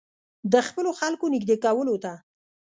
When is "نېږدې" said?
1.33-1.55